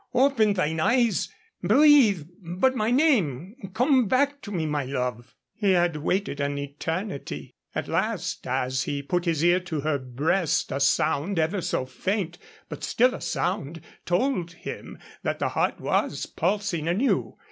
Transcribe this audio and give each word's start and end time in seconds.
Open 0.15 0.53
thine 0.53 0.79
eyes! 0.79 1.29
Breathe 1.61 2.27
but 2.57 2.75
my 2.75 2.89
name! 2.89 3.55
Come 3.75 4.07
back 4.07 4.41
to 4.41 4.51
me, 4.51 4.65
my 4.65 4.83
love!" 4.83 5.35
He 5.53 5.73
had 5.73 5.97
waited 5.97 6.39
an 6.39 6.57
eternity. 6.57 7.53
At 7.75 7.87
last, 7.87 8.47
as 8.47 8.81
he 8.85 9.03
put 9.03 9.25
his 9.25 9.43
ear 9.45 9.59
to 9.59 9.81
her 9.81 9.99
breast, 9.99 10.71
a 10.71 10.79
sound, 10.79 11.37
ever 11.37 11.61
so 11.61 11.85
faint, 11.85 12.39
but 12.67 12.83
still 12.83 13.13
a 13.13 13.21
sound, 13.21 13.79
told 14.03 14.53
him 14.53 14.97
that 15.21 15.37
the 15.37 15.49
heart 15.49 15.79
was 15.79 16.25
pulsing 16.25 16.87
anew. 16.87 17.37